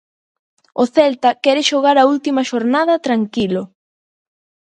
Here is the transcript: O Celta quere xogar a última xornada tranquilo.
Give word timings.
O 0.81 0.83
Celta 0.95 1.29
quere 1.43 1.67
xogar 1.69 1.97
a 1.99 2.07
última 2.13 2.47
xornada 2.51 3.01
tranquilo. 3.07 3.63